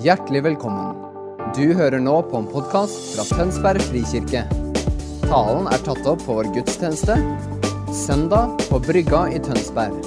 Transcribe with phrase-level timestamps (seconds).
[0.00, 0.94] Hjertelig velkommen.
[1.52, 4.46] Du hører nå på en podkast fra Tønsberg frikirke.
[5.26, 7.18] Talen er tatt opp på vår gudstjeneste
[7.92, 9.98] søndag på Brygga i Tønsberg.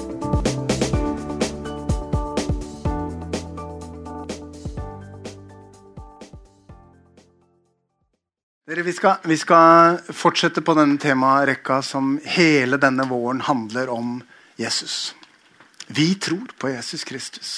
[8.66, 14.18] Dere, vi, skal, vi skal fortsette på denne temarekka som hele denne våren handler om
[14.58, 15.14] Jesus.
[15.86, 17.54] Vi tror på Jesus Kristus.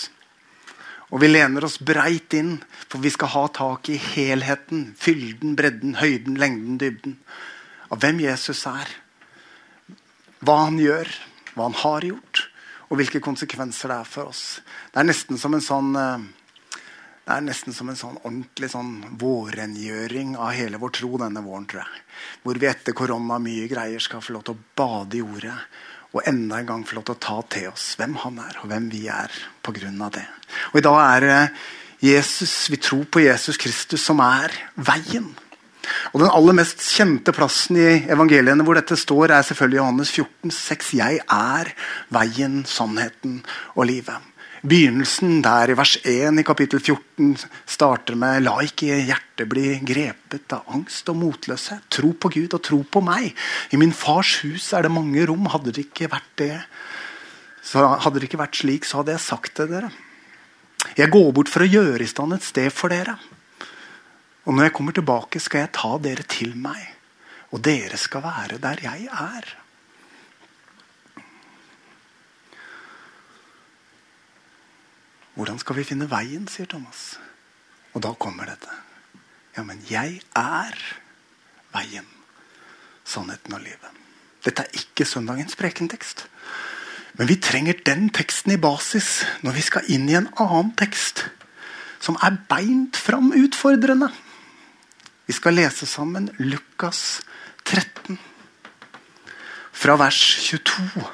[1.15, 2.57] Og vi lener oss breit inn,
[2.91, 7.21] for vi skal ha tak i helheten, fylden, bredden, høyden, lengden, dybden.
[7.95, 8.91] Av hvem Jesus er.
[10.43, 11.11] Hva han gjør,
[11.55, 12.49] hva han har gjort,
[12.91, 14.43] og hvilke konsekvenser det er for oss.
[14.93, 16.27] Det er nesten som en sånn eh,
[17.27, 21.67] som en sånn ordentlig sånn vårrengjøring av hele vår tro denne våren.
[21.67, 22.03] tror jeg.
[22.43, 25.57] Hvor vi etter korona mye greier skal få lov til å bade i ordet.
[26.17, 28.71] Og enda en gang få lov til å ta til oss hvem han er, og
[28.71, 29.33] hvem vi er
[29.67, 29.91] pga.
[30.15, 30.27] det.
[30.73, 31.41] Og I dag er det
[32.07, 35.35] Jesus, vi tror på Jesus Kristus som er veien.
[36.13, 40.51] Og Den aller mest kjente plassen i evangeliene hvor dette står, er selvfølgelig Johannes 14,
[40.51, 40.95] 6.
[40.99, 41.73] Jeg er
[42.15, 43.43] veien, sannheten
[43.77, 44.17] og livet.
[44.67, 47.37] Begynnelsen der i vers 1 i kapittel 14
[47.71, 51.85] starter med La ikke hjertet bli grepet av angst og motløshet.
[51.93, 53.31] Tro på Gud og tro på meg.
[53.71, 55.47] I min fars hus er det mange rom.
[55.53, 56.57] Hadde det ikke vært det,
[57.63, 59.93] så hadde det ikke vært slik, så hadde jeg sagt det dere.
[60.99, 63.15] Jeg går bort for å gjøre i stand et sted for dere.
[64.47, 66.83] Og når jeg kommer tilbake, skal jeg ta dere til meg.
[67.55, 69.55] Og dere skal være der jeg er.
[75.37, 77.19] Hvordan skal vi finne veien, sier Thomas.
[77.93, 78.73] Og da kommer dette.
[79.57, 80.79] Ja, men jeg er
[81.75, 82.07] veien,
[83.05, 84.01] sannheten og livet.
[84.45, 86.27] Dette er ikke søndagens prekentekst.
[87.17, 91.27] Men vi trenger den teksten i basis når vi skal inn i en annen tekst
[92.01, 94.09] som er beint fram utfordrende.
[95.27, 97.21] Vi skal lese sammen Lukas
[97.67, 98.19] 13,
[99.73, 101.05] fra vers 22.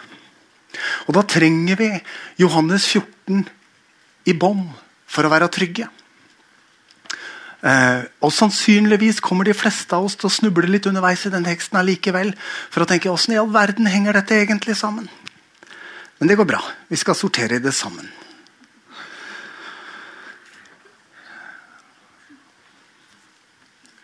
[1.09, 1.91] Og da trenger vi
[2.43, 3.47] Johannes 14
[4.29, 4.71] i bånd
[5.11, 5.89] for å være trygge.
[7.63, 11.47] Eh, og Sannsynligvis kommer de fleste av oss til å snuble litt underveis i den
[11.47, 12.33] teksten allikevel,
[12.71, 15.07] for å tenke åssen i all verden henger dette egentlig sammen?
[16.19, 16.63] Men det går bra.
[16.91, 18.11] Vi skal sortere i det sammen.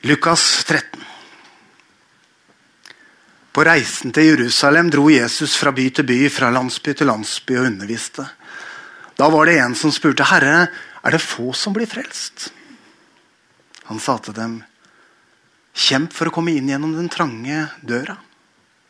[0.07, 1.03] Lukas 13.
[3.53, 7.67] På reisen til Jerusalem dro Jesus fra by til by, fra landsby til landsby og
[7.73, 8.29] underviste.
[9.19, 10.69] Da var det en som spurte, 'Herre,
[11.03, 12.53] er det få som blir frelst?'
[13.91, 14.63] Han sa til dem,
[15.75, 18.19] 'Kjemp for å komme inn gjennom den trange døra.'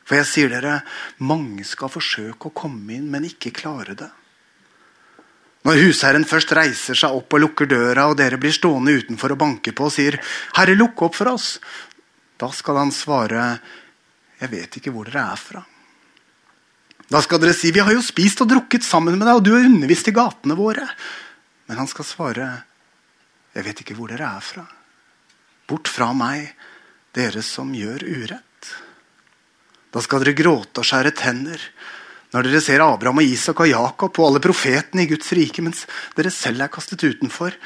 [0.05, 0.83] For jeg sier dere,
[1.21, 4.09] mange skal forsøke å komme inn, men ikke klare det.
[5.65, 9.39] Når husherren først reiser seg opp og lukker døra, og dere blir stående utenfor og
[9.39, 10.21] banker på og sier,
[10.57, 11.59] 'Herre, lukk opp for oss',
[12.39, 13.61] da skal han svare,
[14.41, 15.65] 'Jeg vet ikke hvor dere er fra'.
[17.09, 19.55] Da skal dere si, 'Vi har jo spist og drukket sammen med deg, og du
[19.55, 20.89] har undervist i gatene våre'.
[21.67, 22.65] Men han skal svare,
[23.55, 24.67] 'Jeg vet ikke hvor dere er fra'.
[25.67, 26.55] Bort fra meg,
[27.15, 28.45] dere som gjør urett.
[29.91, 31.59] Da skal dere gråte og skjære tenner
[32.29, 35.87] når dere ser Abraham og Isak og Jakob og alle profetene i Guds rike, mens
[36.17, 37.57] dere selv er kastet utenfor.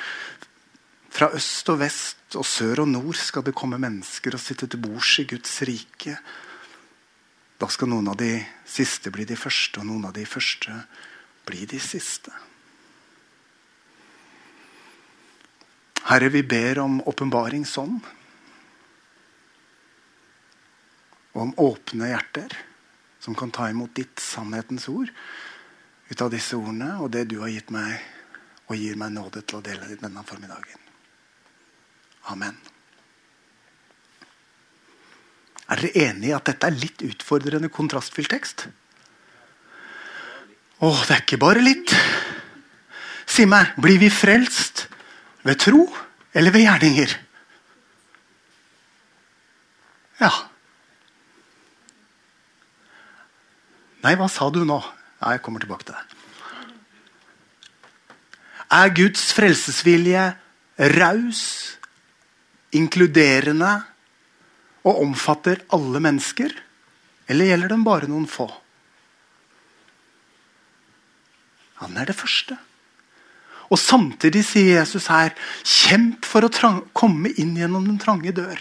[1.10, 4.78] Fra øst og vest og sør og nord skal det komme mennesker og sitte til
[4.78, 6.14] bords i Guds rike.
[7.62, 10.72] Da skal noen av de siste bli de første, og noen av de første
[11.46, 12.32] bli de siste.
[16.08, 18.00] Herre, vi ber om åpenbaring sånn.
[21.32, 22.58] Og om åpne hjerter
[23.22, 25.14] som kan ta imot ditt sannhetens ord
[26.10, 28.02] ut av disse ordene og det du har gitt meg,
[28.66, 30.82] og gir meg nåde til å dele denne formiddagen.
[32.34, 32.58] Amen.
[35.72, 38.66] Er dere enige i at dette er litt utfordrende kontrastfylt tekst?
[40.82, 41.92] Å, det er ikke bare litt.
[43.24, 44.86] Si meg, blir vi frelst
[45.46, 45.86] ved tro
[46.36, 47.14] eller ved gjerninger?
[50.20, 50.32] Ja.
[54.02, 54.76] Nei, hva sa du nå?
[55.22, 56.04] Ja, jeg kommer tilbake til det.
[58.72, 60.26] Er Guds frelsesvilje
[60.98, 61.42] raus,
[62.74, 63.72] inkluderende
[64.82, 66.52] og omfatter alle mennesker?
[67.30, 68.48] Eller gjelder den bare noen få?
[71.82, 72.58] Han er det første.
[73.72, 75.32] Og Samtidig sier Jesus her
[75.64, 78.58] kjemp for å komme inn gjennom den trange dør.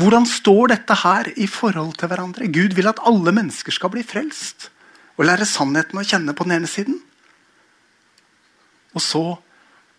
[0.00, 2.48] Hvordan står dette her i forhold til hverandre?
[2.48, 4.70] Gud vil at alle mennesker skal bli frelst
[5.18, 6.96] og lære sannheten å kjenne på den ene siden.
[8.96, 9.24] Og så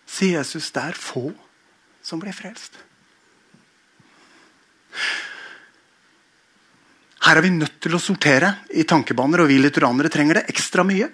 [0.08, 1.28] sier Jesus, det er få
[2.02, 2.80] som blir frelst.
[7.22, 10.84] Her er vi nødt til å sortere i tankebaner, og vi litteranere trenger det ekstra
[10.86, 11.10] mye.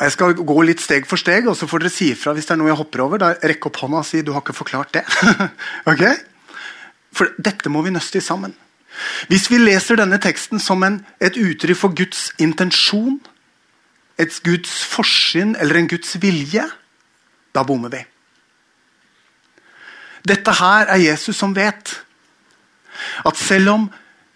[0.00, 2.54] Jeg skal gå litt steg for steg, og så får dere si ifra hvis det
[2.54, 3.20] er noe jeg hopper over.
[3.20, 5.04] Da Rekk opp hånda og si 'du har ikke forklart det'.
[5.92, 6.04] ok?
[7.12, 8.54] For dette må vi nøste i sammen.
[9.28, 13.20] Hvis vi leser denne teksten som en, et uttrykk for Guds intensjon,
[14.18, 16.64] et Guds forsyn eller en Guds vilje,
[17.54, 18.04] da bommer vi.
[20.28, 22.04] Dette her er Jesus som vet
[23.24, 23.90] at selv om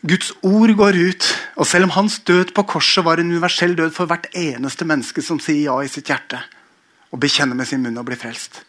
[0.05, 3.95] Guds ord går ut, og selv om hans død på korset var en universell død
[3.97, 6.43] for hvert eneste menneske som sier ja i sitt hjerte
[7.15, 8.61] og bekjenner med sin munn og blir frelst,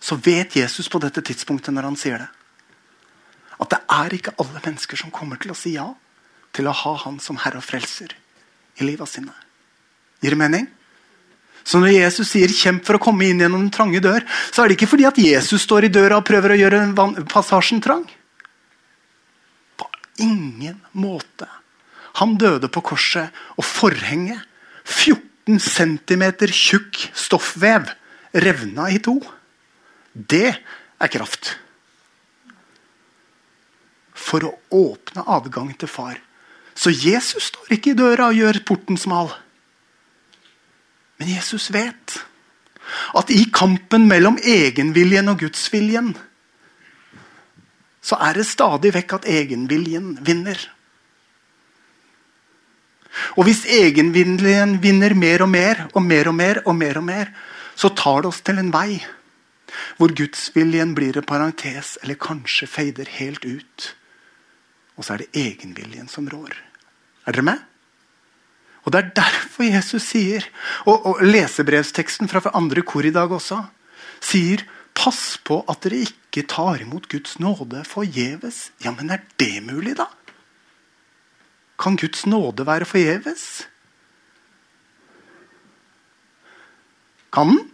[0.00, 2.28] så vet Jesus på dette tidspunktet når han sier det,
[3.56, 5.88] at det er ikke alle mennesker som kommer til å si ja
[6.56, 8.12] til å ha han som herre og frelser
[8.76, 9.32] i livet sine.
[10.20, 10.68] Gir det mening?
[11.66, 14.68] Så når Jesus sier 'kjemp for å komme inn gjennom den trange dør', så er
[14.68, 18.04] det ikke fordi at Jesus står i døra og prøver å gjøre passasjen trang
[20.22, 21.48] ingen måte.
[22.20, 24.40] Han døde på korset, og forhenget,
[24.86, 27.90] 14 cm tjukk stoffvev,
[28.34, 29.18] revna i to.
[30.14, 31.56] Det er kraft.
[34.16, 36.16] For å åpne adgang til far.
[36.76, 39.32] Så Jesus står ikke i døra og gjør porten smal.
[41.16, 42.18] Men Jesus vet
[43.16, 46.12] at i kampen mellom egenviljen og gudsviljen
[48.06, 50.60] så er det stadig vekk at egenviljen vinner.
[53.34, 57.30] Og hvis egenviljen vinner mer og mer og mer og mer, og mer og mer,
[57.76, 59.00] så tar det oss til en vei
[59.98, 63.88] hvor gudsviljen blir en parentes, eller kanskje feider helt ut.
[64.96, 66.54] Og så er det egenviljen som rår.
[67.26, 67.64] Er dere med?
[68.86, 70.46] Og Det er derfor Jesus sier,
[70.86, 73.64] og, og lesebrevsteksten fra andre kor i dag også,
[74.22, 74.62] sier
[74.96, 78.70] Pass på at dere ikke tar imot Guds nåde forgjeves.
[78.84, 80.08] Ja, men er det mulig, da?
[81.78, 83.68] Kan Guds nåde være forgjeves?
[87.32, 87.72] Kan den?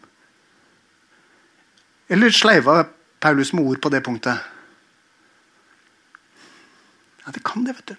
[2.09, 2.83] Eller sleiva
[3.21, 4.41] Paulus med ord på det punktet?
[7.23, 7.95] Ja, det kan det, vet du.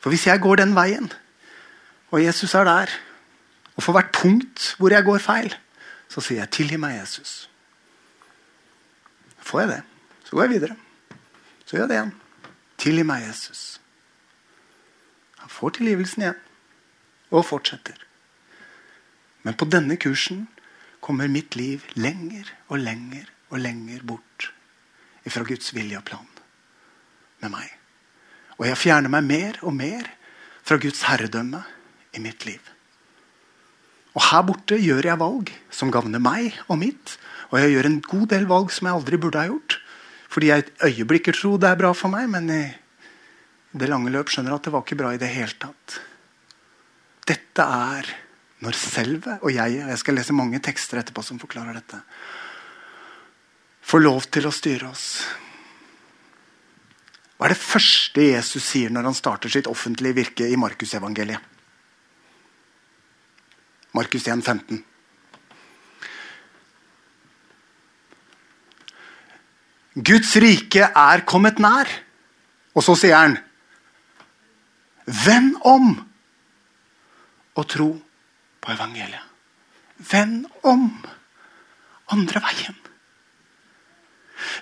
[0.00, 1.10] For hvis jeg går den veien,
[2.14, 2.94] og Jesus er der
[3.76, 5.54] og for hvert punkt hvor jeg går feil,
[6.08, 7.48] så sier jeg 'tilgi meg, Jesus'.
[9.40, 9.82] Får jeg det,
[10.24, 10.76] så går jeg videre.
[11.66, 12.14] Så gjør jeg det igjen.
[12.78, 13.80] Tilgi meg, Jesus.
[15.38, 16.42] Han får tilgivelsen igjen
[17.30, 17.98] og fortsetter.
[19.42, 20.48] Men på denne kursen
[21.00, 24.50] kommer mitt liv lenger og lenger og lenger bort
[25.26, 26.28] fra Guds vilje og plan
[27.42, 27.70] med meg.
[28.58, 30.08] Og jeg fjerner meg mer og mer
[30.66, 31.62] fra Guds herredømme
[32.14, 32.75] i mitt liv.
[34.16, 37.18] Og her borte gjør jeg valg som gagner meg og mitt.
[37.52, 39.78] Og jeg gjør en god del valg som jeg aldri burde ha gjort.
[40.32, 42.64] Fordi jeg et øyeblikk tror det er bra for meg, men i
[43.76, 45.98] det lange løp skjønner jeg at det var ikke bra i det hele tatt.
[47.28, 48.08] Dette er
[48.64, 52.00] når selve og jeg og Jeg skal lese mange tekster etterpå som forklarer dette.
[53.86, 55.08] Får lov til å styre oss.
[57.36, 61.55] Hva er det første Jesus sier når han starter sitt offentlige virke i Markusevangeliet?
[63.96, 64.84] Markus 1, 15.
[69.96, 71.88] Guds rike er kommet nær.
[72.76, 73.38] Og så sier han
[75.06, 75.92] Vend om
[77.56, 77.92] og tro
[78.60, 79.22] på evangeliet.
[80.10, 80.90] Vend om
[82.12, 82.74] andre veien.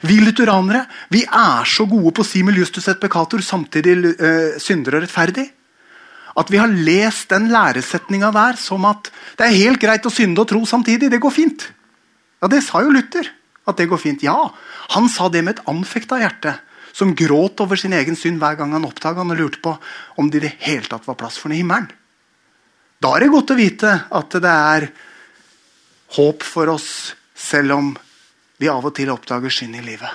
[0.04, 4.60] Vi lutheranere vi er så gode på å si med Justus et peccator, samtidig uh,
[4.62, 5.48] synder og rettferdig
[6.34, 10.42] at vi har lest den læresetninga der som at det er helt greit å synde
[10.42, 11.10] og tro samtidig.
[11.12, 11.66] Det går fint.
[12.42, 13.30] Ja, Det sa jo Luther.
[13.66, 14.22] At det går fint.
[14.22, 14.52] Ja,
[14.90, 16.58] Han sa det med et anfekta hjerte.
[16.92, 19.78] Som gråt over sin egen synd hver gang han oppdaga og lurte på
[20.16, 21.88] om det i det hele tatt var plass for den i himmelen.
[23.00, 24.88] Da er det godt å vite at det er
[26.14, 27.90] håp for oss, selv om
[28.58, 30.10] vi av og til oppdager synd i livet.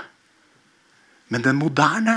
[1.30, 2.16] Men den moderne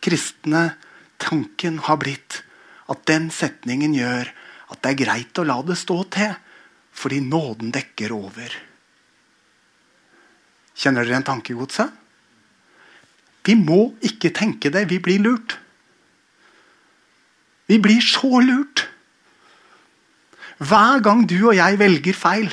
[0.00, 0.76] kristne
[1.18, 2.45] tanken har blitt
[2.92, 4.30] at den setningen gjør
[4.72, 6.32] at det er greit å la det stå til,
[6.96, 8.54] fordi nåden dekker over.
[10.76, 11.92] Kjenner dere en tankegodset?
[13.46, 14.88] Vi må ikke tenke det.
[14.90, 15.54] Vi blir lurt.
[17.70, 18.86] Vi blir så lurt.
[20.58, 22.50] Hver gang du og jeg velger feil,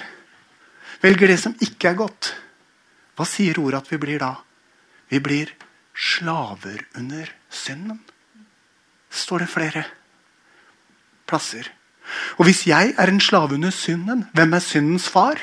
[1.02, 2.34] velger det som ikke er godt,
[3.16, 4.34] hva sier ordet at vi blir da?
[5.08, 5.54] Vi blir
[5.94, 8.02] slaver under synden.
[9.14, 9.86] Står det flere?
[11.34, 11.70] Plasser.
[12.38, 15.40] Og hvis jeg er en slave under synden, hvem er syndens far?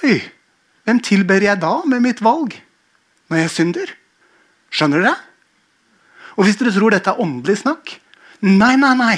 [0.00, 0.20] Oi,
[0.86, 2.54] hvem tilber jeg da med mitt valg
[3.30, 3.90] når jeg synder?
[4.70, 5.16] Skjønner dere?
[6.38, 7.98] Og hvis dere tror dette er åndelig snakk
[8.40, 9.16] Nei, nei, nei.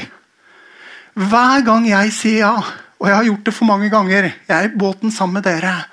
[1.15, 2.57] Hver gang jeg sier ja,
[2.99, 5.85] og jeg har gjort det for mange ganger, jeg er i båten sammen med dere,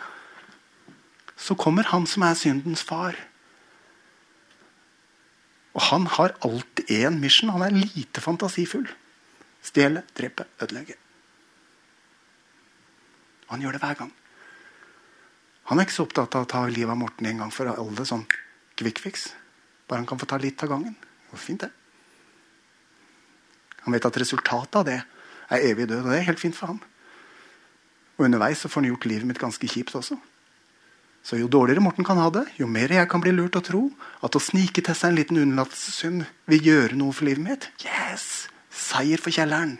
[1.38, 3.14] så kommer han som er syndens far.
[5.78, 7.52] Og han har alltid én mission.
[7.54, 8.88] Han er lite fantasifull.
[9.64, 10.96] Stjele, drepe, ødelegge.
[13.48, 14.14] Og han gjør det hver gang.
[15.70, 18.06] Han er ikke så opptatt av å ta livet av Morten en gang for alle.
[18.06, 18.26] sånn
[18.80, 19.34] quick fix.
[19.88, 20.96] Bare han kan få ta litt av gangen.
[21.32, 21.72] Går fint, det.
[23.84, 25.00] Han vet at resultatet av det
[25.50, 26.82] er evig død, og det er helt fint for han.
[28.18, 30.18] Og underveis så får han gjort livet mitt ganske kjipt også.
[31.24, 33.84] Så jo dårligere Morten kan ha det, jo mer jeg kan bli lurt å tro
[34.26, 37.70] at å snike til seg en liten unnlatelsessynd vil gjøre noe for livet mitt.
[37.84, 38.48] Yes!
[38.70, 39.78] Seier for kjelleren.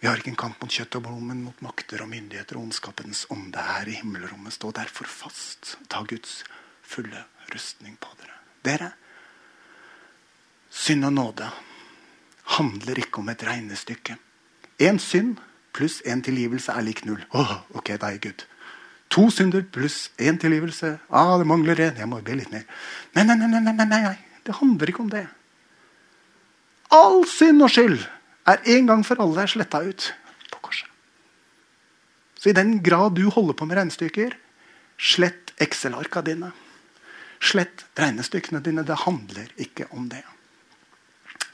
[0.00, 2.68] Vi har ikke en kamp mot kjøtt og blod, men mot makter og myndigheter og
[2.68, 4.54] ondskapens ånde her i himmelrommet.
[4.56, 5.74] Stå derfor fast.
[5.92, 6.40] Ta Guds
[6.80, 8.38] fulle rustning på dere.
[8.64, 8.88] Dere,
[10.70, 11.50] synd og nåde
[12.56, 14.16] handler ikke om et regnestykke.
[14.80, 15.36] Én synd
[15.72, 17.20] pluss én tilgivelse er lik null.
[17.30, 18.46] Oh, ok, da er jeg Gud.
[19.10, 20.98] To synder pluss én tilgivelse.
[21.10, 21.98] Ah, det mangler en.
[21.98, 22.66] Jeg må be litt mer.
[23.16, 24.16] Nei, nei, nei, nei, nei, nei.
[24.46, 25.26] Det handler ikke om det.
[26.94, 28.00] All synd og skyld
[28.50, 30.10] er en gang for alle sletta ut
[30.50, 30.88] på korset.
[32.38, 34.34] Så i den grad du holder på med regnestykker,
[34.96, 36.52] slett Excel-arka dine.
[37.40, 38.86] Slett regnestykkene dine.
[38.86, 40.22] Det handler ikke om det.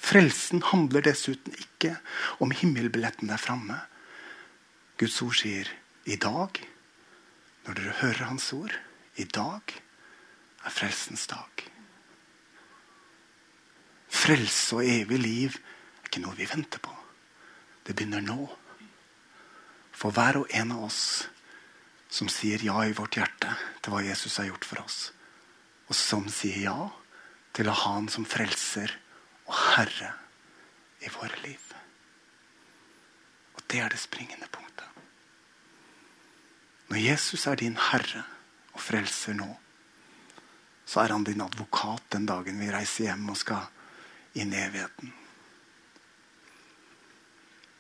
[0.07, 1.97] Frelsen handler dessuten ikke
[2.39, 3.81] om himmelbilletten der framme.
[4.97, 5.69] Guds ord sier
[6.09, 6.57] i dag,
[7.67, 8.73] når dere hører Hans ord,
[9.21, 9.75] i dag
[10.65, 11.65] er frelsens dag.
[14.09, 16.95] Frelse og evig liv er ikke noe vi venter på.
[17.85, 18.47] Det begynner nå.
[19.93, 21.03] For hver og en av oss
[22.09, 24.99] som sier ja i vårt hjerte til hva Jesus har gjort for oss,
[25.91, 26.79] og som sier ja
[27.57, 28.97] til å ha Han som frelser
[29.47, 30.13] og herre
[31.05, 31.66] i våre liv.
[33.67, 34.87] Det er det springende punktet.
[36.89, 38.23] Når Jesus er din herre
[38.73, 39.49] og frelser nå,
[40.87, 43.67] så er han din advokat den dagen vi reiser hjem og skal
[44.39, 45.13] inn i evigheten.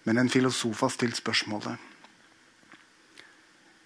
[0.07, 1.79] Men en filosof har stilt spørsmålet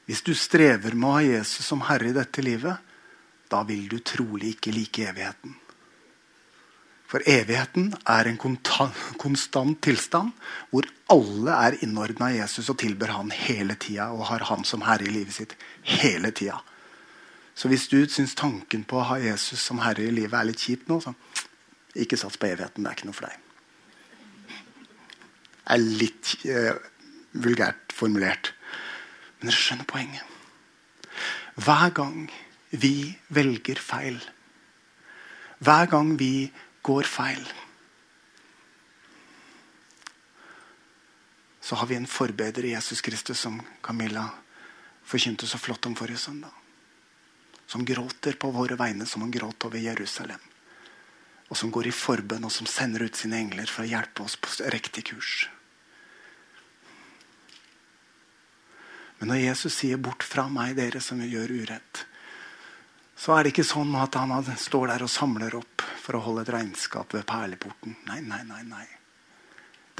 [0.04, 2.76] Hvis du strever med å ha Jesus som herre i dette livet,
[3.50, 5.54] da vil du trolig ikke like evigheten.
[7.11, 10.31] For evigheten er en konstant tilstand
[10.71, 15.09] hvor alle er innordna Jesus og tilber han hele tida og har han som herre
[15.09, 15.57] i livet sitt
[15.99, 16.61] hele tida.
[17.55, 20.62] Så hvis du syns tanken på å ha Jesus som herre i livet er litt
[20.62, 21.12] kjipt nå, så
[21.99, 22.85] ikke sats på evigheten.
[22.85, 23.38] Det er ikke noe for deg
[25.67, 26.79] Det er litt eh,
[27.43, 28.55] vulgært formulert.
[29.40, 30.25] Men dere skjønner poenget.
[31.61, 32.31] Hver gang
[32.71, 34.19] vi velger feil,
[35.59, 36.50] hver gang vi
[36.82, 37.44] går feil,
[41.60, 44.25] så har vi en forbeder i Jesus Kristus, som Camilla
[45.04, 46.50] forkynte så flott om forrige søndag.
[47.66, 50.40] Som gråter på våre vegne som han gråt over Jerusalem.
[51.49, 54.34] Og som går i forbønn og som sender ut sine engler for å hjelpe oss
[54.34, 55.49] på riktig kurs.
[59.20, 62.04] Men når Jesus sier 'bort fra meg, dere som gjør urett',
[63.20, 66.46] så er det ikke sånn at han står der og samler opp for å holde
[66.46, 67.92] et regnskap ved perleporten.
[68.08, 68.62] Nei, nei, nei.
[68.64, 68.86] nei.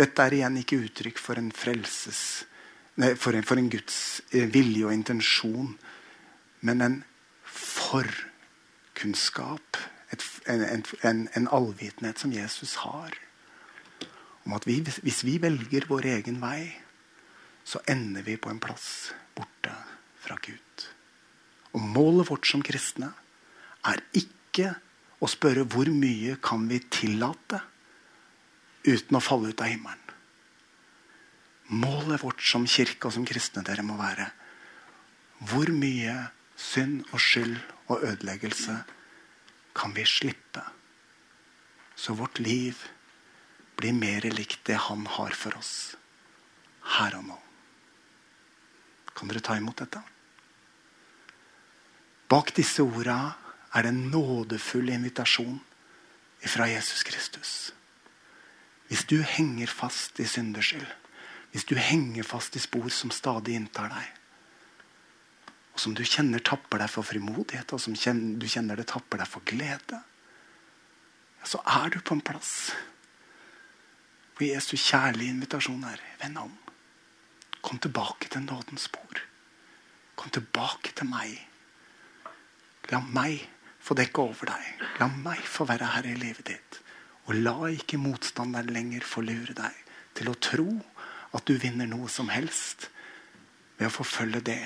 [0.01, 2.23] Dette er igjen ikke uttrykk for en frelses
[2.97, 5.77] nei, for, en, for en Guds eh, vilje og intensjon,
[6.65, 6.97] men en
[7.45, 9.77] forkunnskap.
[10.11, 13.11] Et, en, en, en allvitenhet som Jesus har.
[14.49, 16.63] Om at vi, hvis vi velger vår egen vei,
[17.69, 19.75] så ender vi på en plass borte
[20.25, 20.89] fra Gud.
[21.77, 23.13] Og målet vårt som kristne
[23.87, 24.75] er ikke
[25.21, 27.61] å spørre hvor mye kan vi tillate
[28.87, 30.07] uten å falle ut av himmelen.
[31.71, 34.27] Målet vårt som kirke og som kristne dere må være
[35.51, 36.17] hvor mye
[36.61, 37.57] synd og skyld
[37.89, 38.75] og ødeleggelse
[39.77, 40.63] kan vi slippe,
[41.97, 42.77] så vårt liv
[43.79, 45.95] blir mer likt det han har for oss
[46.99, 47.39] her og nå.
[49.17, 50.03] Kan dere ta imot dette?
[52.31, 53.35] Bak disse orda
[53.75, 55.59] er det en nådefull invitasjon
[56.47, 57.51] fra Jesus Kristus.
[58.87, 60.87] Hvis du henger fast i syndeskyld,
[61.51, 64.07] hvis du henger fast i spor som stadig inntar deg,
[65.75, 69.31] og som du kjenner tapper deg for frimodighet, og som du kjenner det tapper deg
[69.31, 70.01] for glede,
[71.43, 72.71] så er du på en plass
[74.37, 76.53] hvor Jesu kjærlige invitasjon er vend om.
[77.61, 79.21] Kom tilbake til nådens spor.
[80.17, 81.50] Kom tilbake til meg.
[82.89, 83.45] La meg
[83.81, 84.87] få dekke over deg.
[85.01, 86.81] La meg få være herre i livet ditt.
[87.29, 89.77] Og la ikke motstanderen lenger få lure deg
[90.19, 90.69] til å tro
[91.37, 92.89] at du vinner noe som helst
[93.79, 94.63] ved å forfølge det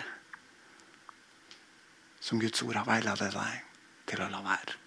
[2.25, 3.61] som Guds ord har veiledet deg
[4.09, 4.78] til å la være.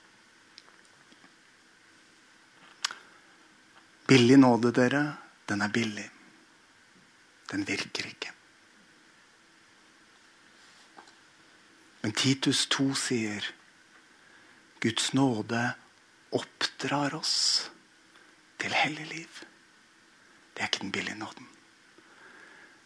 [4.07, 5.03] Billig nåde, dere,
[5.46, 6.07] den er billig.
[7.51, 8.37] Den virker ikke.
[12.01, 13.46] Men Titus 2 sier
[14.84, 15.63] Guds nåde
[16.36, 17.70] oppdrar oss
[18.62, 19.44] til hellig liv.
[20.54, 21.48] Det er ikke den billige nåden.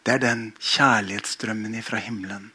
[0.02, 2.50] Det er den kjærlighetsstrømmen fra himmelen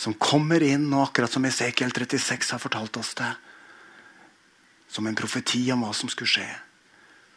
[0.00, 3.32] som kommer inn, og akkurat som Esekiel 36 har fortalt oss det,
[4.88, 6.48] som en profeti om hva som skulle skje,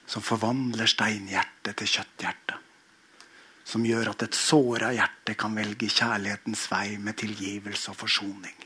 [0.07, 2.62] som forvandler steinhjertet til kjøtthjerte.
[3.63, 8.57] Som gjør at et såra hjerte kan velge kjærlighetens vei med tilgivelse og forsoning.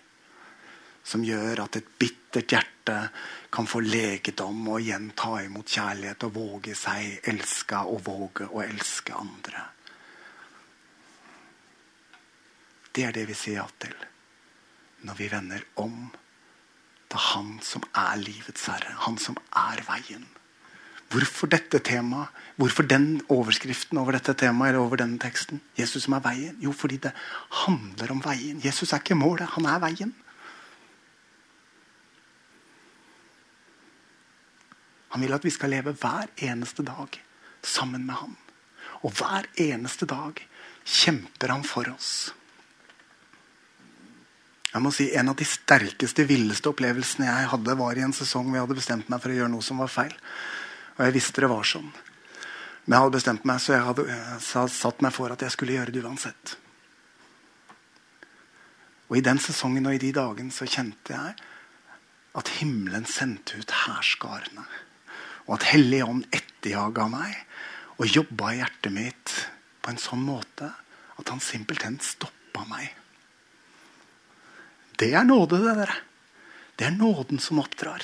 [1.08, 2.98] Som gjør at et bittert hjerte
[3.54, 8.64] kan få legedom og igjen ta imot kjærlighet og våge seg elska og våge å
[8.66, 9.64] elske andre.
[12.92, 13.94] Det er det vi sier ja til
[15.06, 16.08] når vi vender om
[17.08, 20.26] til Han som er livets herre, Han som er veien.
[21.08, 22.34] Hvorfor dette temaet?
[22.58, 25.62] Hvorfor den overskriften over dette temaet eller over denne teksten?
[25.78, 26.56] Jesus som er veien?
[26.60, 27.14] Jo, fordi det
[27.64, 28.60] handler om veien.
[28.64, 30.16] Jesus er ikke målet, han er veien.
[35.14, 37.16] Han vil at vi skal leve hver eneste dag
[37.64, 38.36] sammen med han.
[39.06, 40.42] Og hver eneste dag
[40.84, 42.34] kjemper han for oss.
[44.74, 48.50] Jeg må si En av de sterkeste, villeste opplevelsene jeg hadde, var i en sesong
[48.50, 50.14] hvor jeg hadde bestemt meg for å gjøre noe som var feil.
[50.98, 51.90] Og jeg visste det var sånn.
[52.86, 55.76] Men jeg hadde bestemt meg, så jeg hadde jeg satt meg for at jeg skulle
[55.76, 56.56] gjøre det uansett.
[59.08, 61.36] Og I den sesongen og i de dagene så kjente jeg
[62.38, 64.66] at himmelen sendte ut hærskarene.
[65.48, 67.36] Og at Hellig Ånd etterjaga meg
[67.98, 69.36] og jobba i hjertet mitt
[69.82, 70.70] på en sånn måte
[71.18, 72.92] at han simpelthen stoppa meg.
[74.98, 75.98] Det er nåde, det, dere.
[76.78, 78.04] Det er nåden som oppdrar.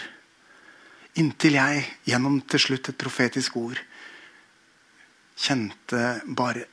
[1.21, 3.78] Inntil jeg gjennom til slutt et profetisk ord
[5.38, 6.63] kjente bare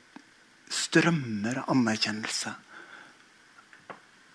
[0.71, 2.53] strømmer av anerkjennelse.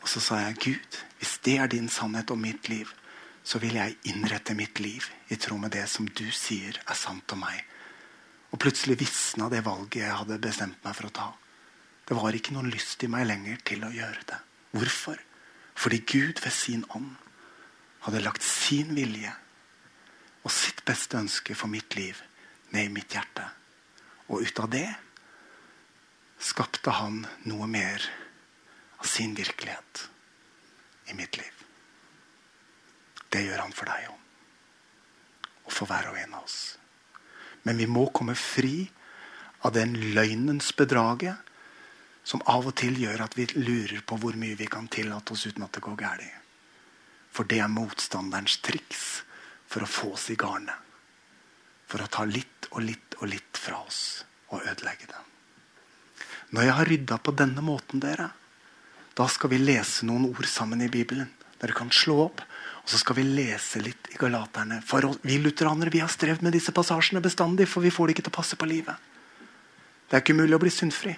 [0.05, 2.93] Og så sa jeg, Gud, hvis det er din sannhet om mitt liv,
[3.43, 7.35] så vil jeg innrette mitt liv i tråd med det som du sier er sant
[7.35, 7.65] om meg.
[8.55, 11.27] Og plutselig visna det valget jeg hadde bestemt meg for å ta.
[12.07, 14.39] Det var ikke noen lyst i meg lenger til å gjøre det.
[14.77, 15.19] Hvorfor?
[15.75, 17.11] Fordi Gud ved sin ånd
[18.07, 19.35] hadde lagt sin vilje
[20.47, 22.21] og sitt beste ønske for mitt liv
[22.71, 23.43] ned i mitt hjerte.
[24.31, 24.87] Og ut av det
[26.39, 28.05] skapte han noe mer
[29.01, 30.07] av sin virkelighet
[31.11, 31.51] i mitt liv.
[33.27, 34.23] Det gjør han for deg òg.
[35.67, 36.77] Og for hver og en av oss.
[37.67, 38.87] Men vi må komme fri
[39.67, 41.43] av den løgnens bedraget
[42.27, 45.47] som av og til gjør at vi lurer på hvor mye vi kan tillate oss
[45.47, 46.27] uten at det går galt.
[47.35, 49.26] For det er motstanderens triks
[49.67, 50.75] for å få oss i garnet.
[51.87, 55.23] For å ta litt og litt og litt fra oss og ødelegge det.
[56.55, 58.31] Når jeg har rydda på denne måten, dere,
[59.17, 61.29] da skal vi lese noen ord sammen i Bibelen.
[61.59, 62.43] Dere kan slå opp,
[62.85, 64.83] og så skal vi lese litt i Galaterne.
[64.87, 68.27] For vi lutheranere vi har strevd med disse passasjene bestandig, for vi får det ikke
[68.29, 68.95] til å passe på livet.
[70.07, 71.17] Det er ikke mulig å bli syndfri.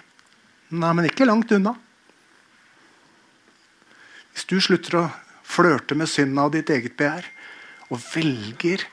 [0.69, 1.75] Nei, men ikke langt unna.
[4.33, 5.03] Hvis du slutter å
[5.43, 7.27] flørte med synda og ditt eget begjær,
[7.89, 8.85] og velger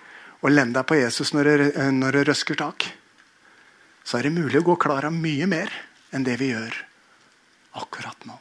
[0.45, 2.89] å lene deg på Jesus når det, når det røsker tak,
[4.07, 5.73] så er det mulig å gå klar av mye mer
[6.15, 6.77] enn det vi gjør
[7.77, 8.39] akkurat nå.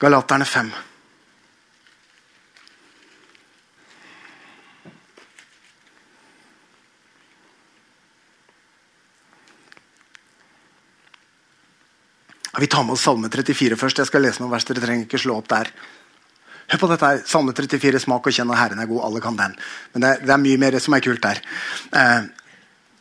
[0.00, 0.70] Galaterne 5.
[12.58, 14.00] Vi tar med oss Salme 34 først.
[14.02, 14.66] Jeg skal lese noen vers.
[14.66, 15.70] Dere trenger ikke slå opp der.
[16.70, 17.22] Hør på dette her.
[17.26, 19.04] Salme 34, smak og kjenn, at Herren er god.
[19.06, 19.54] Alle kan den.
[19.94, 21.42] Men det det er mye mer som er kult der.
[21.94, 22.26] Eh,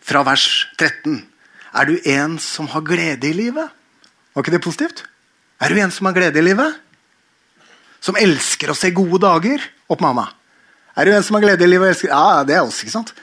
[0.06, 0.46] fra vers
[0.78, 1.24] 13.
[1.74, 3.70] Er du en som har glede i livet?
[4.34, 5.04] Var ikke det positivt?
[5.62, 6.78] Er du en som har glede i livet?
[8.02, 9.66] Som elsker å se gode dager?
[9.90, 10.30] Opp, mamma.
[10.96, 11.90] Er du en som har glede i livet?
[11.90, 12.14] og elsker?
[12.14, 13.14] Ja, det er oss, ikke sant?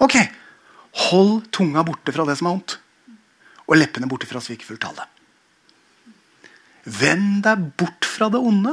[0.00, 0.16] Ok.
[1.08, 2.78] Hold tunga borte fra det som er vondt.
[3.68, 5.06] Og leppene borte fra svikefullt tale.
[6.88, 8.72] Vend deg bort fra det onde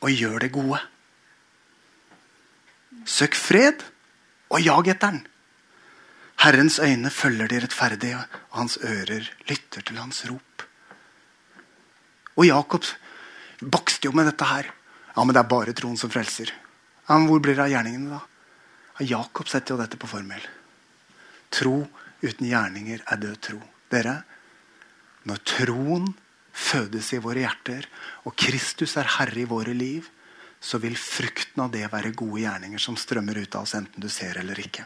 [0.00, 0.78] og gjør det gode.
[3.08, 3.82] Søk fred
[4.50, 5.26] og jag etter den.
[6.40, 8.16] Herrens øyne følger de rettferdige,
[8.50, 10.64] og hans ører lytter til hans rop.
[12.36, 12.86] Og Jakob
[13.60, 14.70] bakste jo med dette her.
[15.16, 16.48] Ja, men det er bare troen som frelser.
[17.08, 18.20] Ja, men Hvor blir det av gjerningene, da?
[19.00, 20.40] Ja, Jakob setter jo dette på formel.
[21.50, 21.76] Tro
[22.22, 23.60] uten gjerninger er død tro.
[23.90, 24.16] Dere,
[25.28, 26.08] når troen
[26.52, 27.86] fødes i våre hjerter,
[28.26, 30.08] og Kristus er herre i våre liv,
[30.60, 34.10] så vil frukten av det være gode gjerninger som strømmer ut av oss, enten du
[34.12, 34.84] ser eller ikke.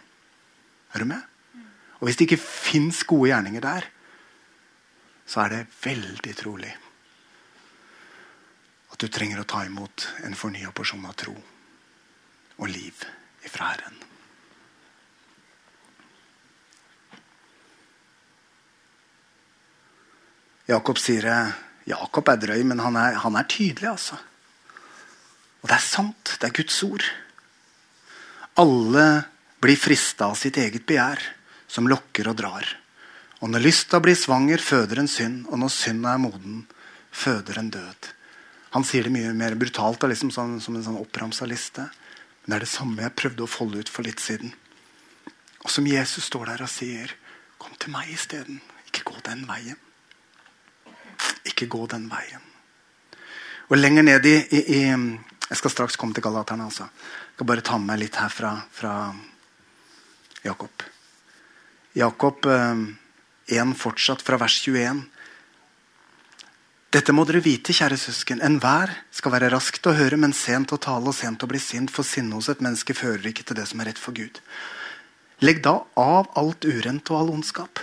[0.94, 1.22] Er du med?
[1.98, 3.87] Og Hvis det ikke fins gode gjerninger der,
[5.27, 6.72] så er det veldig trolig
[8.92, 13.00] at du trenger å ta imot en fornya porsjon av tro og liv
[13.42, 13.96] ifra Herren.
[20.70, 21.29] Jakob sier.
[21.85, 24.16] Jakob er drøy, men han er, han er tydelig, altså.
[25.61, 26.37] Og det er sant.
[26.40, 27.05] Det er Guds ord.
[28.61, 29.05] Alle
[29.61, 31.20] blir frista av sitt eget begjær,
[31.68, 32.68] som lokker og drar.
[33.44, 36.62] Og når lysta blir svanger, føder en synd, og når synda er moden,
[37.12, 38.11] føder en død.
[38.77, 41.85] Han sier det mye mer brutalt liksom, som, som en sånn oppramsa liste.
[42.42, 44.55] Men det er det samme jeg prøvde å folde ut for litt siden.
[45.64, 47.14] Og som Jesus står der og sier,
[47.59, 48.61] 'Kom til meg isteden.
[48.88, 49.93] Ikke gå den veien.'
[51.48, 52.42] Ikke gå den veien.
[53.70, 54.83] Og lenger ned i, i, i
[55.48, 56.66] Jeg skal straks komme til Galaterne.
[56.68, 56.88] Altså.
[56.88, 58.94] Jeg skal bare ta med litt her fra, fra
[60.44, 60.85] Jakob.
[61.94, 62.85] Jakob eh,
[63.61, 65.05] 1 fortsatt fra vers 21.
[66.94, 68.42] Dette må dere vite, kjære søsken.
[68.44, 71.59] Enhver skal være rask til å høre, men sent å tale og sent å bli
[71.59, 71.90] sint.
[71.90, 74.38] For sinne hos et menneske fører ikke til det som er rett for Gud.
[75.42, 77.83] Legg da av alt urent og all ondskap,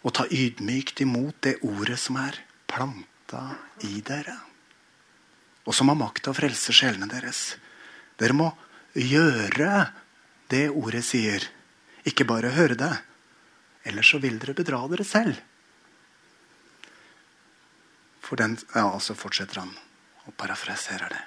[0.00, 2.38] og ta ydmykt imot det ordet som er
[2.70, 3.42] planta
[3.84, 4.36] i dere,
[5.66, 7.56] og som har makt til å frelse sjelene deres.
[8.20, 8.48] Dere må
[8.96, 9.90] gjøre
[10.50, 11.44] det ordet sier,
[12.08, 12.92] ikke bare høre det.
[13.86, 15.38] Ellers så vil dere bedra dere selv.
[18.24, 19.72] For den, ja, så fortsetter han
[20.26, 21.22] og parafraserer det.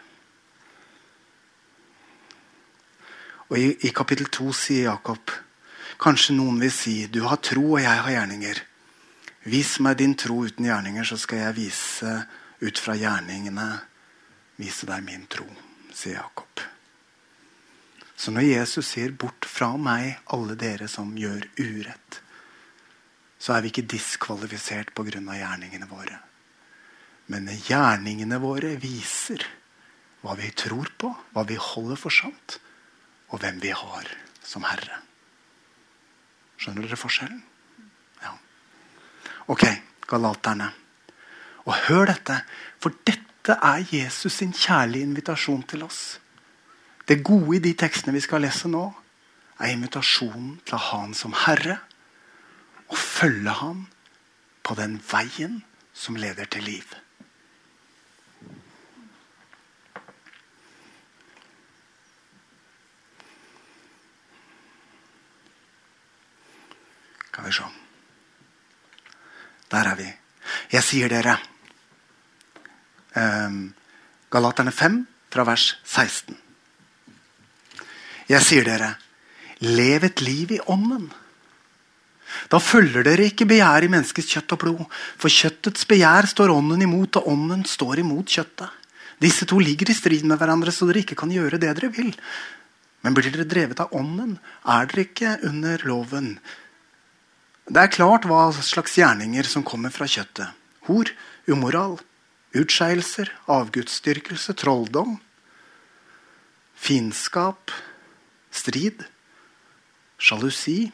[3.51, 5.33] Og i, i kapittel 2 sier Jakob
[6.01, 8.61] Kanskje noen vil si, du har tro, og jeg har gjerninger.
[9.43, 12.13] Vis meg din tro uten gjerninger, så skal jeg vise
[12.63, 13.67] ut fra gjerningene
[14.59, 15.47] vise deg min tro,
[15.93, 16.61] sier Jakob.
[18.15, 22.21] Så når Jesus sier 'bort fra meg, alle dere som gjør urett',
[23.39, 25.19] så er vi ikke diskvalifisert pga.
[25.19, 26.19] gjerningene våre.
[27.27, 29.43] Men gjerningene våre viser
[30.21, 32.59] hva vi tror på, hva vi holder for sant,
[33.29, 34.07] og hvem vi har
[34.43, 35.01] som Herre.
[36.57, 37.43] Skjønner dere forskjellen?
[38.23, 38.33] Ja.
[39.51, 39.65] Ok,
[40.07, 40.71] galaterne.
[41.63, 42.41] Og hør dette,
[42.79, 46.19] for dette er Jesus sin kjærlige invitasjon til oss.
[47.07, 48.85] Det gode i de tekstene vi skal lese nå,
[49.59, 51.77] er invitasjonen til å ha Han som Herre
[52.89, 53.85] og følge Han
[54.63, 55.61] på den veien
[55.93, 56.87] som leder til liv.
[67.33, 67.65] Skal vi se.
[69.73, 70.05] Der er vi.
[70.69, 71.33] Jeg sier dere
[73.17, 73.73] um,
[74.29, 74.99] Galaterne 5,
[75.33, 76.37] fra vers 16.
[78.29, 78.91] Jeg sier dere,
[79.65, 81.09] lev et liv i ånden.
[82.53, 84.85] Da følger dere ikke begjær i menneskets kjøtt og blod.
[85.17, 88.69] For kjøttets begjær står ånden imot, og ånden står imot kjøttet.
[89.23, 92.13] Disse to ligger i strid med hverandre, så dere ikke kan gjøre det dere vil.
[93.01, 94.37] Men blir dere drevet av ånden,
[94.69, 96.35] er dere ikke under loven.
[97.63, 100.51] Det er klart hva slags gjerninger som kommer fra kjøttet.
[100.89, 101.07] Hor,
[101.47, 101.95] umoral,
[102.59, 105.15] utskeielser, avgudsdyrkelse, trolldom,
[106.75, 107.71] fiendskap,
[108.51, 109.05] strid,
[110.19, 110.91] sjalusi,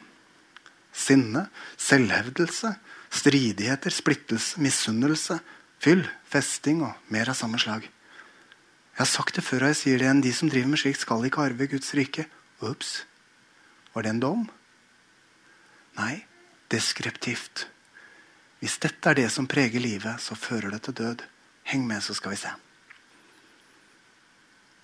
[0.94, 2.76] sinne, selvhevdelse,
[3.10, 5.40] stridigheter, splittelse, misunnelse,
[5.82, 7.82] fyll, festing og mer av samme slag.
[8.94, 10.22] Jeg har sagt det før, og jeg sier det igjen.
[10.22, 12.26] De som driver med slikt, skal ikke arve Guds rike.
[12.60, 13.00] Ops.
[13.94, 14.42] Var det en dom?
[15.98, 16.20] Nei,
[16.70, 17.66] deskriptivt.
[18.60, 21.22] Hvis dette er det som preger livet, så fører det til død.
[21.70, 22.50] Heng med, så skal vi se.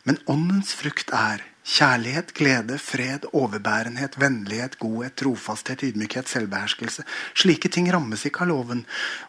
[0.06, 7.02] Men åndens frukt er kjærlighet, glede, fred, overbærenhet, vennlighet, godhet, trofasthet, ydmykhet, selvbeherskelse.
[7.34, 8.84] Slike ting rammes ikke av loven.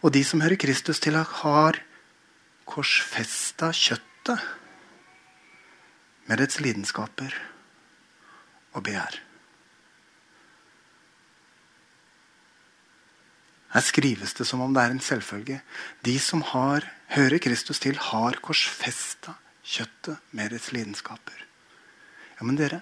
[0.06, 1.82] Og de som hører Kristus til, har
[2.70, 4.44] korsfesta kjøttet
[6.28, 7.34] med dets lidenskaper
[8.76, 9.27] og begjær.
[13.78, 15.60] Her skrives det som om det er en selvfølge.
[16.02, 16.82] De som har,
[17.14, 21.44] hører Kristus til, har korsfesta kjøttet med dets lidenskaper.
[22.40, 22.80] Ja, men dere,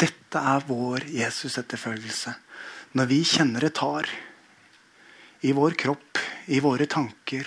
[0.00, 2.32] dette er vår Jesus-etterfølgelse.
[2.96, 4.08] Når vi kjenner det tar
[5.44, 7.44] i vår kropp, i våre tanker,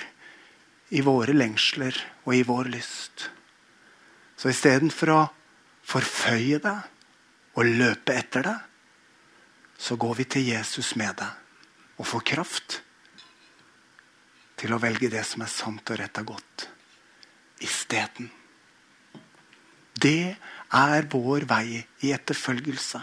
[0.94, 3.26] i våre lengsler og i vår lyst.
[4.38, 5.24] Så istedenfor å
[5.90, 6.78] forføye det
[7.58, 8.56] og løpe etter det,
[9.82, 11.34] så går vi til Jesus med det
[11.98, 12.82] og får kraft
[14.62, 16.68] til å velge det som er sant og rett og godt
[17.66, 18.30] isteden.
[20.02, 20.36] Det
[20.78, 23.02] er vår vei i etterfølgelse.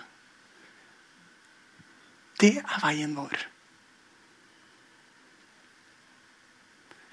[2.38, 3.44] Det er veien vår.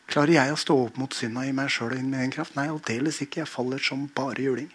[0.06, 2.54] Klarer jeg å stå opp mot synda i meg sjøl og inn med egen kraft?
[2.56, 3.42] Nei, aldeles ikke.
[3.42, 4.70] Jeg faller som bare juling.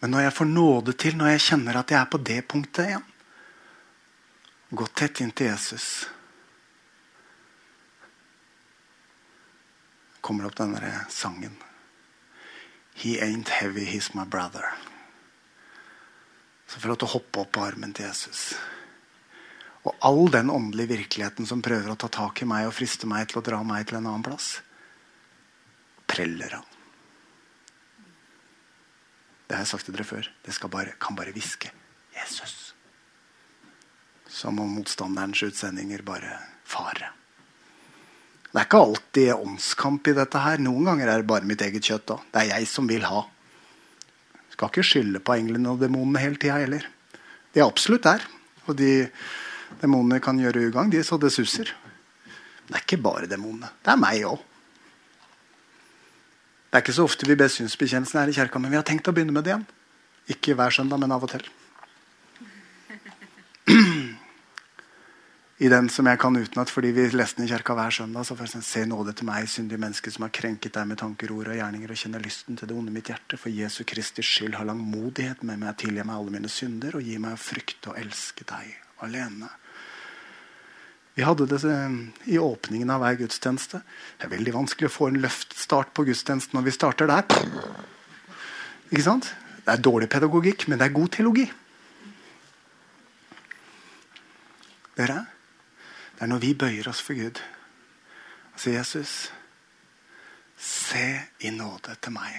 [0.00, 2.86] Men når jeg får nåde til, når jeg kjenner at jeg er på det punktet
[2.86, 3.08] igjen
[4.70, 6.08] Gå tett inntil Jesus.
[10.30, 11.56] kommer opp den der sangen.
[12.94, 14.64] He ain't heavy, he's my brother.
[16.66, 18.54] Så får du hoppe opp på armen til Jesus.
[19.82, 23.26] Og all den åndelige virkeligheten som prøver å ta tak i meg og friste meg
[23.30, 24.60] til å dra meg til en annen plass,
[26.06, 26.66] preller han.
[29.48, 30.30] Det har jeg sagt til dere før.
[30.46, 31.72] Det bare, kan bare hviske
[32.14, 32.59] 'Jesus'.
[34.30, 36.38] Som om motstanderens utsendinger bare
[36.68, 37.10] farer.
[38.50, 40.62] Det er ikke alltid åndskamp i dette her.
[40.62, 42.08] Noen ganger er det bare mitt eget kjøtt.
[42.10, 42.16] Da.
[42.32, 43.22] Det er jeg som vil ha.
[44.54, 46.86] Skal ikke skylde på englene og demonene hele tida heller.
[47.54, 48.26] De er absolutt der.
[48.66, 49.06] Og de
[49.80, 51.70] demonene kan gjøre ugagn, de så det suser.
[52.66, 53.70] Det er ikke bare demonene.
[53.82, 54.42] Det er meg òg.
[56.70, 59.08] Det er ikke så ofte vi ber synsbekjennelsen her i kirka, men vi har tenkt
[59.10, 59.66] å begynne med det igjen.
[60.30, 61.46] Ikke hver søndag, men av og til.
[65.60, 68.24] I den som jeg kan utenat fordi vi leste den i kirka hver søndag.
[68.24, 71.32] så får jeg Se nåde til meg, syndige menneske som har krenket deg med tanker,
[71.32, 73.36] ord og gjerninger, og kjenner lysten til det onde mitt hjerte.
[73.36, 77.18] For Jesu Kristi skyld har langmodighet med meg, tilgi meg alle mine synder, og gi
[77.20, 78.70] meg å frykte og elske deg
[79.04, 79.50] alene.
[81.18, 81.96] Vi hadde det eh,
[82.32, 83.82] i åpningen av hver gudstjeneste.
[84.16, 87.26] Det er veldig vanskelig å få en løftstart på gudstjenesten når vi starter der.
[88.88, 89.28] Ikke sant?
[89.60, 91.44] Det er dårlig pedagogikk, men det er god teologi.
[94.96, 95.18] Dere,
[96.20, 97.38] det er når vi bøyer oss for Gud
[98.52, 99.32] og sier, 'Jesus,
[100.56, 102.34] se i nåde til meg.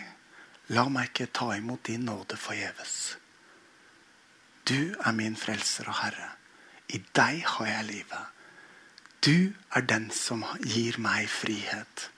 [0.69, 3.17] La meg ikke ta imot din nåde forgjeves.'
[4.69, 6.29] Du er min frelser og Herre.
[6.93, 8.25] I deg har jeg livet.
[9.25, 12.11] Du er den som gir meg frihet.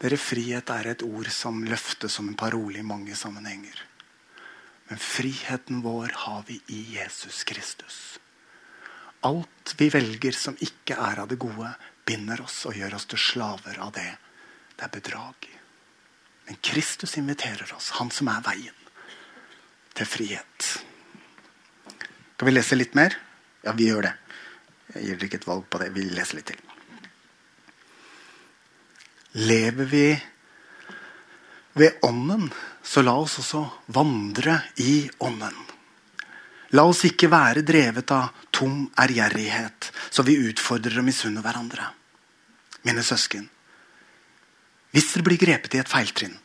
[0.00, 3.84] Dere, Frihet er et ord som løftes som en parole i mange sammenhenger.
[4.88, 8.18] Men friheten vår har vi i Jesus Kristus.
[9.26, 11.70] Alt vi velger som ikke er av det gode,
[12.06, 14.10] binder oss og gjør oss til slaver av det.
[14.76, 15.48] Det er bedrag.
[16.46, 18.78] Men Kristus inviterer oss, han som er veien,
[19.98, 20.68] til frihet.
[22.38, 23.16] Skal vi lese litt mer?
[23.66, 24.14] Ja, vi gjør det.
[24.94, 25.90] Jeg gir dere ikke et valg på det.
[25.92, 26.62] Vi leser litt til.
[29.38, 30.06] Lever vi
[31.78, 32.48] ved Ånden,
[32.82, 35.58] så la oss også vandre i Ånden.
[36.76, 41.86] La oss ikke være drevet av tom ærgjerrighet, så vi utfordrer og misunner hverandre.
[42.84, 43.48] Mine søsken,
[44.92, 46.36] hvis dere blir grepet i et feiltrinn,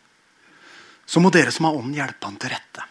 [1.06, 2.88] så må dere som har ånden, hjelpe han til rette.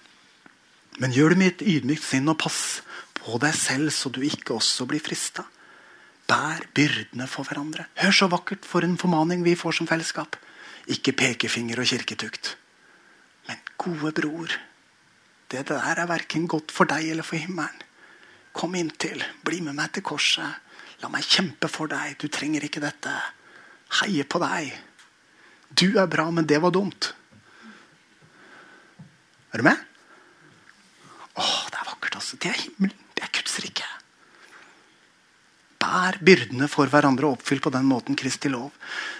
[1.01, 2.83] Men gjør det med et ydmykt sinn og pass
[3.16, 5.45] på deg selv, så du ikke også blir frista.
[6.29, 7.88] Bær byrdene for hverandre.
[8.01, 10.37] Hør så vakkert for en formaning vi får som fellesskap.
[10.92, 12.55] Ikke pekefinger og kirketukt.
[13.49, 14.53] Men gode bror,
[15.52, 17.82] det der er verken godt for deg eller for himmelen.
[18.52, 19.22] Kom inntil.
[19.44, 20.60] Bli med meg til korset.
[21.02, 22.16] La meg kjempe for deg.
[22.20, 23.12] Du trenger ikke dette.
[24.00, 24.72] Heie på deg.
[25.72, 27.12] Du er bra, men det var dumt.
[29.52, 29.80] Er du med?
[31.32, 32.36] Åh, det er vakkert, altså.
[32.40, 33.08] Det er himmelen.
[33.16, 33.88] Det er Guds rike.
[35.82, 38.70] Bær byrdene for hverandre og oppfyll på den måten Kristi lov.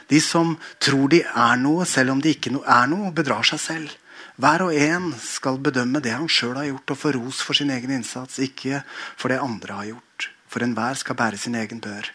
[0.09, 3.97] De som tror de er noe, selv om de ikke er noe, bedrar seg selv.
[4.41, 7.71] Hver og en skal bedømme det han sjøl har gjort, og få ros for sin
[7.71, 8.83] egen innsats, ikke
[9.17, 10.29] for det andre har gjort.
[10.49, 12.11] For enhver skal bære sin egen bør.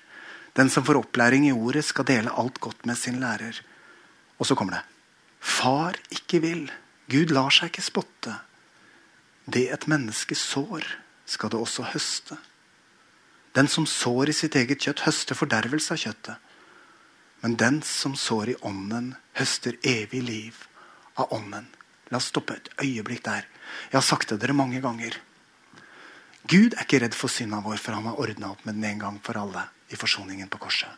[0.58, 3.62] Den som får opplæring i ordet, skal dele alt godt med sin lærer.
[4.40, 4.84] Og så kommer det.
[5.40, 6.72] Far ikke vil.
[7.10, 8.34] Gud lar seg ikke spotte.
[9.48, 10.84] Det et menneske sår,
[11.26, 12.38] skal det også høste.
[13.56, 16.36] Den som sår i sitt eget kjøtt, høster fordervelse av kjøttet.
[17.42, 20.66] Men den som sår i ånden, høster evig liv
[21.18, 21.70] av ånden.
[22.12, 23.48] La oss stoppe et øyeblikk der.
[23.92, 25.18] Jeg har sagt det dere mange ganger.
[26.48, 29.04] Gud er ikke redd for synda vår, for han har ordna opp med den en
[29.04, 30.92] gang for alle i forsoningen på korset.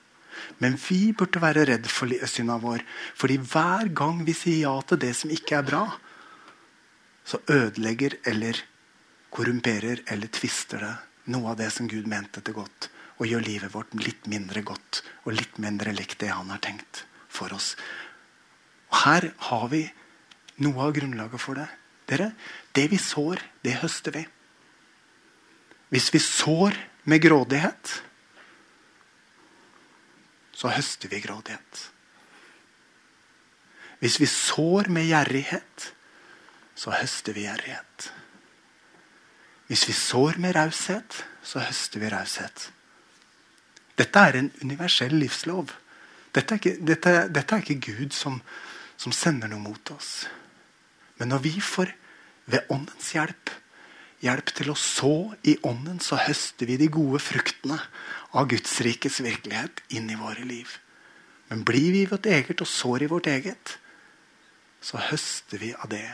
[0.62, 2.84] Men vi burde være redd for synda vår,
[3.18, 5.84] fordi hver gang vi sier ja til det som ikke er bra,
[7.26, 8.62] så ødelegger eller
[9.34, 10.96] korrumperer eller tvister det
[11.30, 15.04] noe av det som Gud mente til godt, og gjør livet vårt litt mindre godt
[15.26, 17.76] og litt mindre likt det han har tenkt for oss.
[18.90, 19.84] Og Her har vi
[20.64, 21.70] noe av grunnlaget for det.
[22.10, 22.32] Dere,
[22.74, 24.26] Det vi sår, det høster vi.
[25.90, 28.04] Hvis vi sår med grådighet,
[30.54, 31.92] så høster vi grådighet.
[34.00, 35.94] Hvis vi sår med gjerrighet,
[36.76, 38.12] så høster vi gjerrighet.
[39.68, 42.70] Hvis vi sår med raushet, så høster vi raushet.
[44.00, 45.74] Dette er en universell livslov.
[46.34, 48.40] Dette er ikke, dette, dette er ikke Gud som,
[48.98, 50.28] som sender noe mot oss.
[51.20, 51.92] Men når vi får,
[52.50, 53.52] ved åndens hjelp,
[54.24, 55.14] hjelp til å så
[55.48, 57.78] i ånden, så høster vi de gode fruktene
[58.36, 60.72] av Guds rikes virkelighet inn i våre liv.
[61.50, 63.76] Men blir vi i vårt eget og sår i vårt eget,
[64.82, 66.08] så høster vi av det.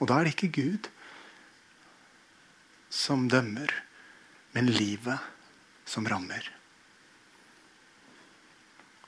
[0.00, 0.90] Og da er det ikke Gud
[2.92, 3.70] som dømmer,
[4.56, 5.20] men livet
[5.86, 6.52] som rammer.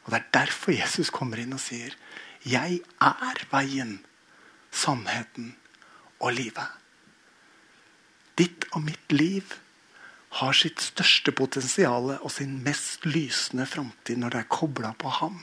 [0.04, 1.92] Og Det er derfor Jesus kommer inn og sier,
[2.44, 3.98] 'Jeg er veien,
[4.70, 5.54] sannheten
[6.20, 6.74] og livet'.
[8.38, 9.54] Ditt og mitt liv
[10.38, 15.40] har sitt største potensial og sin mest lysende framtid når det er kobla på ham.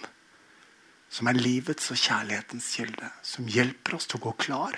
[1.09, 3.09] Som er livets og kjærlighetens kilde.
[3.23, 4.77] Som hjelper oss til å gå klar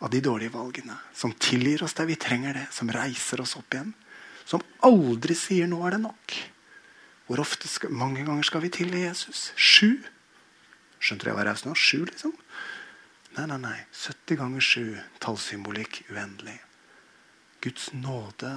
[0.00, 0.96] av de dårlige valgene.
[1.14, 2.66] Som tilgir oss der vi trenger det.
[2.74, 3.94] Som reiser oss opp igjen.
[4.44, 6.34] Som aldri sier 'nå er det nok'.
[7.26, 9.52] Hvor ofte skal, mange ganger skal vi tilgi Jesus?
[9.56, 10.04] Sju?
[11.00, 11.72] Skjønte du jeg var raus nå?
[11.74, 12.34] Sju, liksom?
[13.34, 13.78] Nei, nei, nei.
[13.90, 15.00] 70 ganger 7.
[15.22, 16.60] Tallsymbolikk uendelig.
[17.64, 18.52] Guds nåde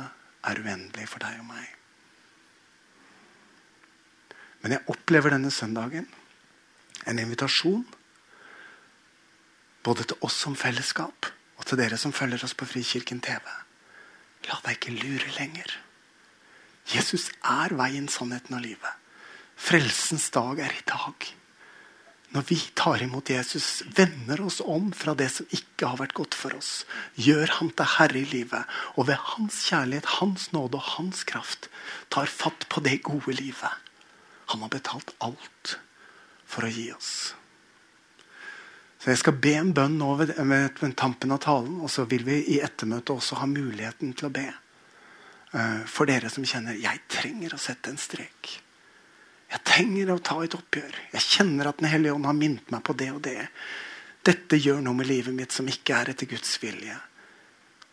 [0.45, 1.71] er uendelig for deg og meg.
[4.61, 6.07] Men jeg opplever denne søndagen
[7.07, 7.85] en invitasjon
[9.87, 13.43] både til oss som fellesskap og til dere som følger oss på Frikirken TV.
[14.47, 15.71] La deg ikke lure lenger.
[16.93, 18.93] Jesus er veien, sannheten og livet.
[19.57, 21.29] Frelsens dag er i dag.
[22.37, 26.35] Når vi tar imot Jesus, vender oss om fra det som ikke har vært godt
[26.37, 26.83] for oss,
[27.17, 31.65] gjør Han til herre i livet, og ved hans kjærlighet, hans nåde og hans kraft
[32.13, 33.81] tar fatt på det gode livet.
[34.53, 35.79] Han har betalt alt
[36.45, 37.33] for å gi oss.
[39.01, 42.05] Så Jeg skal be en bønn nå ved, ved, ved tampen av talen, og så
[42.05, 44.45] vil vi i ettermøtet også ha muligheten til å be.
[45.57, 48.59] Uh, for dere som kjenner jeg trenger å sette en strek.
[49.47, 50.95] Jeg trenger å ta et oppgjør.
[51.13, 53.47] Jeg kjenner at Den hellige ånd har minnet meg på det og det.
[54.27, 56.97] Dette gjør noe med livet mitt som ikke er etter Guds vilje.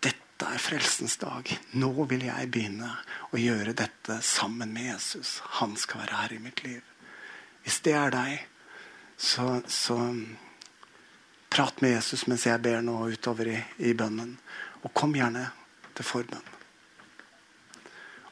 [0.02, 1.46] Dette er frelsens dag.
[1.78, 2.90] Nå vil jeg begynne
[3.30, 5.36] å gjøre dette sammen med Jesus.
[5.60, 6.82] Han skal være her i mitt liv.
[7.62, 8.48] Hvis det er deg,
[9.16, 10.00] så, så
[11.54, 14.34] prat med Jesus mens jeg ber nå utover i, i bønnen.
[14.82, 15.46] Og kom gjerne
[15.94, 16.53] til forbønn.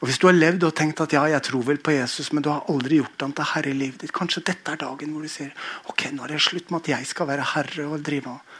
[0.03, 2.43] Og Hvis du har levd og tenkt at ja, jeg tror vel på Jesus, men
[2.43, 5.23] du har aldri gjort han til herre i livet ditt, kanskje dette er dagen hvor
[5.23, 5.53] du sier
[5.87, 8.57] ok, nå er det slutt med at jeg skal være herre og drive av.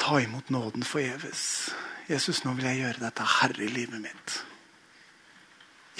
[0.00, 1.44] Ta imot nåden forgjeves.
[2.08, 4.40] Jesus, nå vil jeg gjøre deg til herre i livet mitt.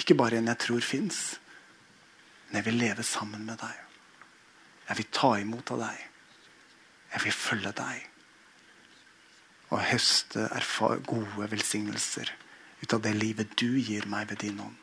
[0.01, 1.23] Ikke bare en jeg tror fins,
[2.49, 3.87] men jeg vil leve sammen med deg.
[4.89, 6.05] Jeg vil ta imot av deg.
[7.13, 8.05] Jeg vil følge deg.
[9.69, 10.49] Og høste
[11.05, 12.39] gode velsignelser
[12.81, 14.77] ut av det livet du gir meg ved din ånd.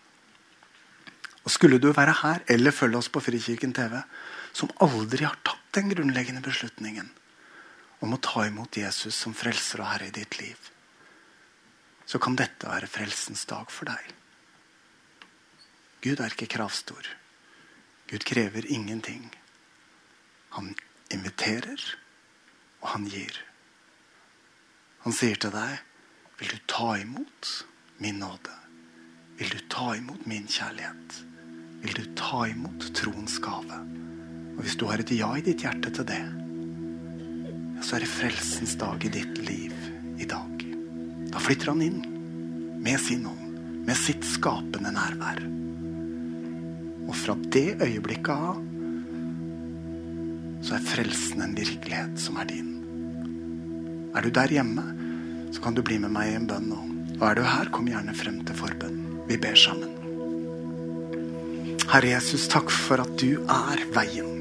[1.44, 4.00] Og Skulle du være her eller følge oss på Frikirken TV
[4.52, 7.08] som aldri har tatt den grunnleggende beslutningen
[8.04, 10.58] om å ta imot Jesus som frelser og herre i ditt liv,
[12.08, 14.12] så kan dette være frelsens dag for deg.
[16.04, 17.08] Gud er ikke kravstor.
[18.08, 19.26] Gud krever ingenting.
[20.56, 20.72] Han
[21.12, 21.82] inviterer,
[22.80, 23.34] og han gir.
[25.04, 25.80] Han sier til deg,
[26.38, 27.67] 'Vil du ta imot?'
[27.98, 28.54] Min nåde?
[29.38, 31.18] Vil du ta imot min kjærlighet?
[31.82, 33.80] Vil du ta imot troens gave?
[34.56, 36.22] Og Hvis du har et ja i ditt hjerte til det,
[37.82, 39.74] så er det frelsens dag i ditt liv
[40.18, 40.64] i dag.
[41.30, 42.00] Da flytter han inn
[42.82, 43.54] med sin ånd,
[43.86, 45.44] med sitt skapende nærvær.
[47.08, 48.64] Og fra det øyeblikket av
[50.66, 52.74] så er frelsen en virkelighet som er din.
[54.18, 54.82] Er du der hjemme,
[55.54, 56.87] så kan du bli med meg i en bønn nå.
[57.18, 58.98] Og er du her, kom gjerne frem til forbønn.
[59.28, 59.94] Vi ber sammen.
[61.88, 64.34] Herre Jesus, takk for at du er veien.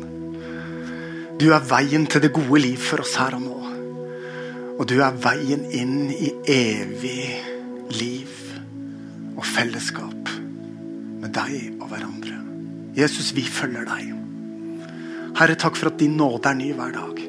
[1.39, 3.57] Du er veien til det gode liv for oss her og nå.
[4.78, 7.30] Og du er veien inn i evig
[7.97, 8.34] liv
[9.38, 10.34] og fellesskap
[11.21, 12.36] med deg og hverandre.
[12.97, 14.11] Jesus, vi følger deg.
[15.38, 17.23] Herre, takk for at din nåde er ny hver dag.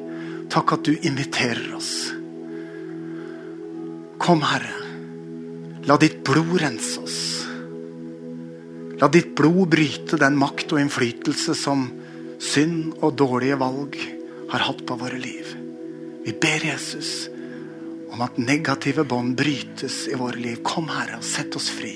[0.49, 1.93] Takk at du inviterer oss.
[4.19, 4.88] Kom, Herre.
[5.89, 7.45] La ditt blod rense oss.
[9.01, 11.87] La ditt blod bryte den makt og innflytelse som
[12.37, 13.97] synd og dårlige valg
[14.51, 15.49] har hatt på våre liv.
[16.27, 17.25] Vi ber Jesus
[18.13, 20.61] om at negative bånd brytes i våre liv.
[20.61, 21.95] Kom, Herre, og sett oss fri.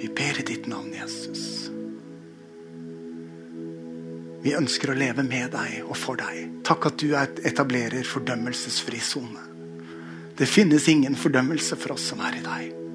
[0.00, 1.44] Vi ber i ditt navn, Jesus.
[4.40, 6.62] Vi ønsker å leve med deg og for deg.
[6.64, 9.44] Takk at du etablerer fordømmelsesfri sone.
[10.38, 12.87] Det finnes ingen fordømmelse for oss som er i deg.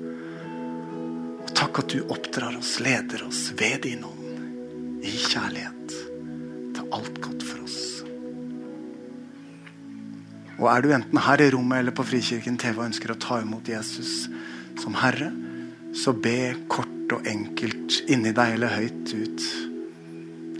[1.63, 5.93] Takk at du oppdrar oss, leder oss ved din ånd i kjærlighet
[6.75, 7.77] til alt godt for oss.
[10.57, 13.39] Og er du enten her i rommet eller på Frikirken TV og ønsker å ta
[13.45, 14.25] imot Jesus
[14.81, 15.29] som Herre,
[15.95, 19.47] så be kort og enkelt inni deg eller høyt ut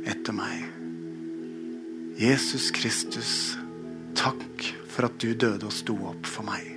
[0.08, 0.70] etter meg.
[2.16, 3.58] Jesus Kristus,
[4.16, 6.73] takk for at du døde og sto opp for meg.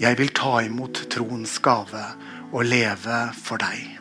[0.00, 2.02] Jeg vil ta imot troens gave
[2.56, 3.98] og leve for deg.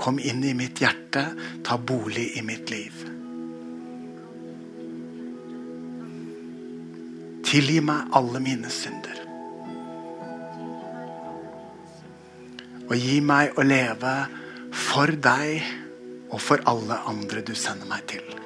[0.00, 1.26] Kom inn i mitt hjerte,
[1.60, 3.04] ta bolig i mitt liv.
[7.44, 9.20] Tilgi meg alle mine synder.
[12.88, 14.16] Og gi meg å leve
[14.72, 15.60] for deg
[16.30, 18.39] og for alle andre du sender meg til.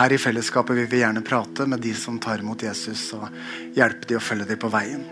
[0.00, 3.26] Her i fellesskapet vil vi gjerne prate med de som tar imot Jesus, og
[3.76, 5.02] hjelpe de å følge dem på veien.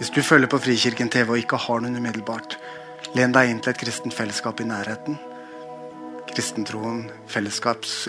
[0.00, 2.56] Hvis du følger på Frikirken TV og ikke har noen umiddelbart,
[3.14, 5.20] len deg inn til et kristent fellesskap i nærheten.
[6.32, 7.04] Kristentroen,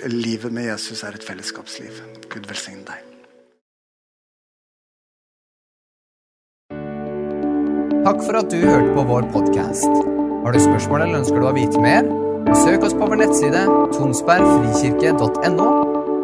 [0.09, 2.01] livet med Jesus er et fellesskapsliv.
[2.25, 3.05] Gud velsigne deg.
[8.07, 10.01] Takk for at du hørte på vår podkast.
[10.41, 12.09] Har du spørsmål eller ønsker du å vite mer?
[12.65, 15.98] Søk oss på vår nettside tonsbergfrikirke.no.